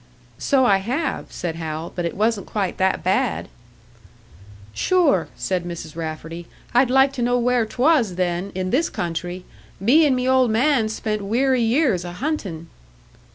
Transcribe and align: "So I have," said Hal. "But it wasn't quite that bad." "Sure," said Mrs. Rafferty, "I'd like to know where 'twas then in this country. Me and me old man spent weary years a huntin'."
"So 0.39 0.65
I 0.65 0.77
have," 0.77 1.31
said 1.31 1.57
Hal. 1.57 1.91
"But 1.95 2.05
it 2.05 2.17
wasn't 2.17 2.47
quite 2.47 2.79
that 2.79 3.03
bad." 3.03 3.49
"Sure," 4.73 5.27
said 5.35 5.63
Mrs. 5.63 5.95
Rafferty, 5.95 6.47
"I'd 6.73 6.89
like 6.89 7.13
to 7.13 7.21
know 7.21 7.37
where 7.37 7.67
'twas 7.67 8.15
then 8.15 8.51
in 8.55 8.71
this 8.71 8.89
country. 8.89 9.45
Me 9.79 10.07
and 10.07 10.15
me 10.15 10.27
old 10.27 10.49
man 10.49 10.89
spent 10.89 11.21
weary 11.23 11.61
years 11.61 12.03
a 12.03 12.13
huntin'." 12.13 12.65